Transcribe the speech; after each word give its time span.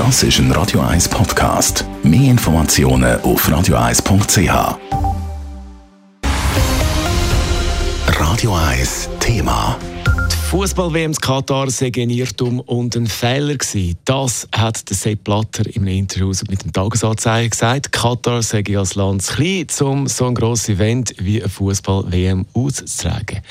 Das 0.00 0.22
ist 0.22 0.38
ein 0.38 0.50
Radio 0.52 0.80
1 0.80 1.10
Podcast. 1.10 1.84
Mehr 2.02 2.30
Informationen 2.30 3.20
auf 3.20 3.46
radio1.ch. 3.46 4.78
Radio 8.06 8.54
1 8.54 9.10
Thema. 9.20 9.76
Fußball-WM 10.50 11.12
Katar 11.12 11.70
sei 11.70 11.92
ein 11.94 12.08
Irrtum 12.08 12.60
und 12.60 12.96
ein 12.96 13.06
Fehler 13.06 13.56
gewesen. 13.56 13.96
Das 14.06 14.48
hat 14.52 14.88
der 14.88 14.96
Sepp 14.96 15.22
Blatter 15.22 15.64
im 15.76 15.86
Interview 15.86 16.32
mit 16.48 16.64
dem 16.64 16.72
Tagesanzeiger 16.72 17.50
gesagt. 17.50 17.92
Katar 17.92 18.42
sei 18.42 18.64
als 18.76 18.94
Land 18.94 19.22
zu 19.22 19.34
klein, 19.34 19.66
um 19.82 20.06
so 20.08 20.26
ein 20.26 20.34
grosses 20.34 20.70
Event 20.70 21.14
wie 21.18 21.40
ein 21.40 21.48
Fußball-WM 21.48 22.46
auszutragen. 22.54 23.42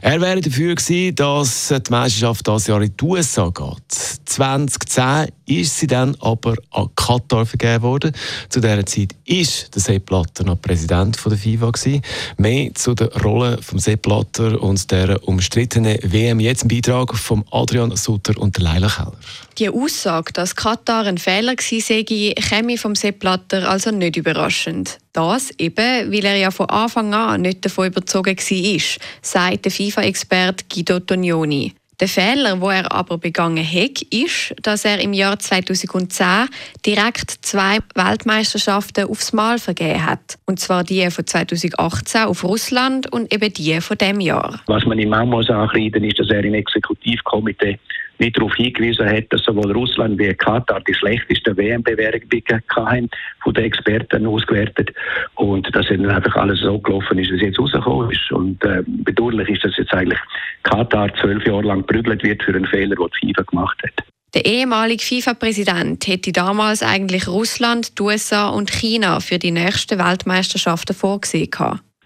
Er 0.00 0.20
wäre 0.20 0.40
dafür 0.40 0.74
gewesen, 0.74 1.14
dass 1.14 1.68
die 1.68 1.90
Meisterschaft 1.92 2.46
dieses 2.46 2.66
Jahr 2.66 2.80
in 2.80 2.96
die 2.96 3.04
USA 3.04 3.50
geht. 3.50 4.17
2010 4.28 5.28
ist 5.46 5.78
sie 5.78 5.86
dann 5.86 6.14
aber 6.20 6.54
an 6.70 6.88
Katar 6.94 7.46
vergeben 7.46 7.82
worden. 7.82 8.12
Zu 8.48 8.60
dieser 8.60 8.84
Zeit 8.84 9.14
ist 9.24 9.74
der 9.74 9.80
Sepp 9.80 10.06
Blatter 10.06 10.44
noch 10.44 10.60
Präsident 10.60 11.18
der 11.24 11.38
FIFA 11.38 11.70
gewesen. 11.70 12.02
Mehr 12.36 12.74
zu 12.74 12.94
der 12.94 13.10
Rolle 13.22 13.58
von 13.62 13.78
Sepp 13.78 14.02
Blatter 14.02 14.62
und 14.62 14.90
der 14.90 15.26
umstrittenen 15.26 15.98
WM 16.02 16.40
jetzt 16.40 16.64
ein 16.64 16.68
Beitrag 16.68 17.16
von 17.16 17.44
Adrian 17.50 17.96
Sutter 17.96 18.38
und 18.38 18.58
Leila 18.58 18.88
Keller. 18.88 19.12
Die 19.56 19.70
Aussage, 19.70 20.32
dass 20.32 20.54
Katar 20.54 21.06
ein 21.06 21.18
Fehler 21.18 21.54
sei, 21.58 22.02
käme 22.02 22.78
vom 22.78 22.94
Sepp 22.94 23.20
Blatter 23.20 23.68
also 23.68 23.90
nicht 23.90 24.16
überraschend. 24.16 24.98
Das 25.12 25.50
eben, 25.58 26.12
weil 26.12 26.24
er 26.24 26.36
ja 26.36 26.50
von 26.50 26.68
Anfang 26.68 27.14
an 27.14 27.40
nicht 27.40 27.64
davon 27.64 27.86
überzogen 27.86 28.36
war, 28.36 29.00
sagt 29.22 29.64
der 29.64 29.72
FIFA-Experte 29.72 30.64
Guido 30.72 31.00
Tognoni. 31.00 31.74
Der 32.00 32.06
Fehler, 32.06 32.60
wo 32.60 32.70
er 32.70 32.92
aber 32.92 33.18
begangen 33.18 33.64
hat, 33.64 34.02
ist, 34.02 34.54
dass 34.62 34.84
er 34.84 35.00
im 35.00 35.12
Jahr 35.12 35.36
2010 35.36 36.48
direkt 36.86 37.30
zwei 37.42 37.78
Weltmeisterschaften 37.96 39.08
aufs 39.08 39.32
Mal 39.32 39.58
vergeben 39.58 40.06
hat. 40.06 40.38
Und 40.46 40.60
zwar 40.60 40.84
die 40.84 41.10
von 41.10 41.26
2018 41.26 42.22
auf 42.22 42.44
Russland 42.44 43.12
und 43.12 43.32
eben 43.34 43.52
die 43.52 43.80
von 43.80 43.98
dem 43.98 44.20
Jahr. 44.20 44.60
Was 44.66 44.84
man 44.86 45.00
ihm 45.00 45.12
auch 45.12 45.26
muss 45.26 45.50
ankreiden 45.50 46.04
ist, 46.04 46.20
dass 46.20 46.30
er 46.30 46.44
im 46.44 46.54
Exekutivkomitee 46.54 47.78
nicht 48.18 48.36
darauf 48.36 48.54
hingewiesen 48.54 49.08
hat, 49.08 49.24
dass 49.30 49.42
sowohl 49.42 49.72
Russland 49.72 50.18
wie 50.18 50.32
Katar 50.34 50.80
die 50.80 50.94
schlechteste 50.94 51.56
WM-Bewertung 51.56 52.22
haben, 52.76 53.08
von 53.42 53.54
den 53.54 53.64
Experten 53.64 54.26
ausgewertet. 54.26 54.90
Und 55.34 55.74
dass 55.74 55.86
dann 55.86 56.08
einfach 56.10 56.36
alles 56.36 56.60
so 56.60 56.78
gelaufen 56.78 57.18
ist, 57.18 57.30
wie 57.30 57.36
es 57.36 57.42
jetzt 57.42 57.58
rausgekommen 57.58 58.10
ist. 58.10 58.32
Und 58.32 58.62
äh, 58.64 58.82
bedauerlich 58.86 59.48
ist, 59.48 59.64
dass 59.64 59.76
jetzt 59.76 59.92
eigentlich 59.92 60.20
Katar 60.62 61.14
zwölf 61.20 61.46
Jahre 61.46 61.62
lang 61.62 61.86
geprügelt 61.86 62.22
wird 62.22 62.42
für 62.42 62.54
einen 62.54 62.66
Fehler, 62.66 62.96
den 62.96 63.06
die 63.22 63.26
FIFA 63.28 63.42
gemacht 63.42 63.78
hat. 63.82 64.04
Der 64.34 64.44
ehemalige 64.44 65.02
FIFA-Präsident 65.02 66.06
hätte 66.06 66.32
damals 66.32 66.82
eigentlich 66.82 67.28
Russland, 67.28 67.98
die 67.98 68.02
USA 68.02 68.48
und 68.48 68.70
China 68.70 69.20
für 69.20 69.38
die 69.38 69.50
nächsten 69.50 69.98
Weltmeisterschaften 69.98 70.94
vorgesehen. 70.94 71.50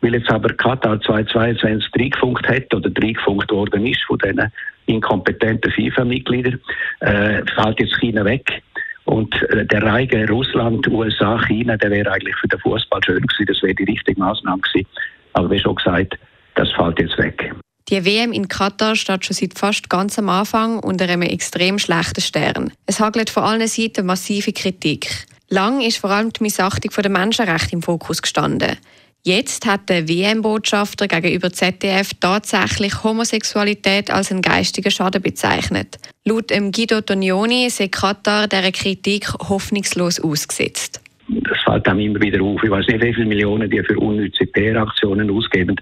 Weil 0.00 0.14
jetzt 0.14 0.30
aber 0.30 0.52
Katar 0.54 1.00
2022 1.00 1.90
reingefunkt 1.96 2.48
hat 2.48 2.74
oder 2.74 2.90
reingefunkt 3.00 3.50
worden 3.50 3.86
ist 3.86 4.02
von 4.02 4.18
diesen 4.18 4.50
inkompetenten 4.88 5.70
FIFA-Mitgliedern, 5.70 6.60
äh, 7.00 7.42
fällt 7.54 7.80
jetzt 7.80 7.98
China 8.00 8.24
weg. 8.24 8.62
Und 9.04 9.34
äh, 9.50 9.64
der 9.64 9.82
Reihe 9.82 10.28
Russland, 10.28 10.86
USA, 10.88 11.38
China, 11.46 11.76
der 11.76 11.90
wäre 11.90 12.12
eigentlich 12.12 12.36
für 12.36 12.48
den 12.48 12.60
Fußball 12.60 13.00
schön 13.04 13.22
gewesen, 13.22 13.46
das 13.46 13.62
wäre 13.62 13.74
die 13.74 13.84
richtige 13.84 14.20
Maßnahme 14.20 14.60
gewesen. 14.62 14.86
Aber 15.32 15.50
wie 15.50 15.58
schon 15.58 15.76
gesagt, 15.76 16.18
das 16.56 16.70
fällt 16.72 16.98
jetzt 16.98 17.16
weg. 17.18 17.54
Die 17.88 18.04
WM 18.04 18.32
in 18.32 18.48
Katar 18.48 18.96
steht 18.96 19.24
schon 19.24 19.34
seit 19.34 19.58
fast 19.58 19.88
ganz 19.88 20.18
am 20.18 20.28
Anfang 20.28 20.78
unter 20.80 21.06
einem 21.06 21.22
extrem 21.22 21.78
schlechten 21.78 22.20
Stern. 22.20 22.70
Es 22.84 23.00
hagelt 23.00 23.30
von 23.30 23.44
allen 23.44 23.66
Seiten 23.66 24.04
massive 24.04 24.52
Kritik. 24.52 25.08
Lang 25.48 25.80
ist 25.80 25.96
vor 25.96 26.10
allem 26.10 26.30
die 26.30 26.42
Missachtung 26.42 26.90
der 26.90 27.10
Menschenrechte 27.10 27.72
im 27.72 27.80
Fokus 27.80 28.20
gestanden. 28.20 28.76
Jetzt 29.24 29.66
hat 29.66 29.88
der 29.88 30.08
WM-Botschafter 30.08 31.08
gegenüber 31.08 31.52
ZDF 31.52 32.12
tatsächlich 32.20 33.02
Homosexualität 33.02 34.10
als 34.10 34.30
einen 34.30 34.42
geistigen 34.42 34.90
Schaden 34.90 35.20
bezeichnet. 35.20 35.98
Laut 36.24 36.48
Guido 36.48 37.00
Tognoni 37.00 37.68
sei 37.68 37.88
Katar 37.88 38.46
dieser 38.46 38.72
Kritik 38.72 39.28
hoffnungslos 39.48 40.20
ausgesetzt. 40.20 41.02
Das 41.28 41.58
fällt 41.64 41.86
einem 41.88 42.00
immer 42.00 42.20
wieder 42.20 42.42
auf. 42.42 42.62
Ich 42.62 42.70
weiß 42.70 42.86
nicht, 42.86 43.02
wie 43.02 43.12
viele 43.12 43.26
Millionen 43.26 43.68
die 43.68 43.82
für 43.82 43.98
unnütze 43.98 44.46
PR-Aktionen 44.46 45.30
ausgeben. 45.30 45.76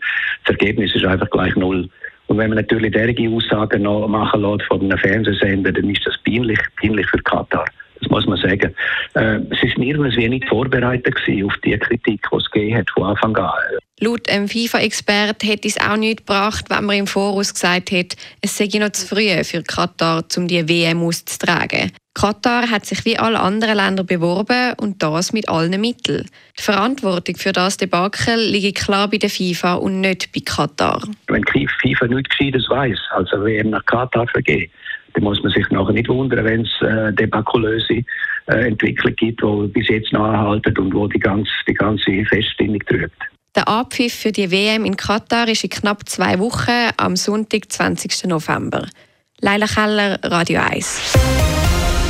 Das 0.45 0.57
Ergebnis 0.59 0.95
ist 0.95 1.05
einfach 1.05 1.31
gleich 1.31 1.55
null. 1.55 1.89
Und 2.27 2.39
wenn 2.39 2.49
man 2.51 2.57
natürlich 2.57 2.93
derige 2.93 3.29
Aussagen 3.31 3.83
noch 3.83 4.09
machen 4.09 4.43
lässt 4.43 4.65
von 4.65 4.81
einem 4.81 4.99
Fernsehsender, 4.99 5.71
dann 5.71 5.89
ist 5.89 6.05
das 6.05 6.19
peinlich, 6.25 6.59
peinlich 6.81 7.07
für 7.09 7.19
Katar. 7.19 7.65
Muss 8.17 8.27
man 8.27 8.39
sagen. 8.39 8.75
Äh, 9.13 9.41
es 9.51 9.63
ist 9.63 9.77
nirgends 9.77 10.17
nicht 10.17 10.49
vorbereitet 10.49 11.15
auf 11.45 11.53
die 11.63 11.79
Kritik, 11.79 12.27
die 12.33 12.37
es 12.37 12.51
gegeben 12.51 12.79
hat 12.79 12.91
von 12.91 13.03
Anfang 13.05 13.37
an. 13.37 13.51
Laut 14.01 14.27
einem 14.31 14.49
FIFA-Expert 14.49 15.43
hätte 15.43 15.69
es 15.69 15.79
auch 15.79 15.99
nicht 15.99 16.21
gebracht, 16.21 16.65
wenn 16.71 16.87
man 16.87 16.97
im 16.97 17.07
Voraus 17.07 17.53
gesagt 17.53 17.91
hätte, 17.91 18.17
es 18.41 18.57
sei 18.57 18.69
noch 18.79 18.89
zu 18.91 19.07
früh 19.07 19.45
für 19.45 19.63
Katar, 19.63 20.25
um 20.39 20.49
die 20.49 20.67
WM 20.67 21.03
auszutragen. 21.03 21.93
Katar 22.17 22.71
hat 22.71 22.87
sich 22.87 23.05
wie 23.05 23.19
alle 23.19 23.39
anderen 23.39 23.77
Länder 23.77 24.03
beworben 24.03 24.73
und 24.81 25.03
das 25.03 25.35
mit 25.35 25.51
allen 25.51 25.79
Mitteln. 25.79 26.27
Die 26.59 26.63
Verantwortung 26.63 27.37
für 27.37 27.53
das 27.53 27.77
Debakel 27.77 28.41
liegt 28.41 28.79
klar 28.79 29.09
bei 29.11 29.19
der 29.19 29.29
FIFA 29.29 29.75
und 29.75 30.01
nicht 30.01 30.33
bei 30.33 30.41
Katar. 30.43 31.03
Wenn 31.27 31.45
die 31.55 31.69
FIFA 31.83 32.07
nichts 32.07 32.31
Gescheites 32.31 32.71
weiss, 32.71 32.99
also 33.11 33.45
WM 33.45 33.69
nach 33.69 33.85
Katar 33.85 34.27
vergeben, 34.29 34.73
dann 35.13 35.25
muss 35.25 35.43
man 35.43 35.53
sich 35.53 35.69
nachher 35.69 35.93
nicht 35.93 36.09
wundern, 36.09 36.47
wenn 36.47 36.63
es 36.63 36.71
äh, 36.81 37.13
debakulöse 37.13 38.03
äh, 38.47 38.69
Entwicklung 38.69 39.15
gibt, 39.17 39.43
die 39.43 39.69
bis 39.69 39.89
jetzt 39.89 40.11
noch 40.15 40.25
anhalten 40.25 40.77
und 40.79 40.95
wo 40.95 41.07
die 41.09 41.21
ganze, 41.21 41.51
die 41.69 41.75
ganze 41.75 42.25
Feststimmung 42.25 42.81
trübt. 42.87 43.13
Der 43.55 43.69
Abpfiff 43.69 44.15
für 44.15 44.33
die 44.33 44.51
WM 44.51 44.87
in 44.87 44.97
Katar 44.97 45.49
ist 45.49 45.65
in 45.65 45.71
knapp 45.71 46.09
zwei 46.09 46.39
Wochen 46.39 46.93
am 46.97 47.15
Sonntag, 47.15 47.71
20. 47.71 48.25
November. 48.25 48.87
Leila 49.43 49.67
Keller, 49.67 50.19
Radio 50.23 50.61
1. 50.61 51.56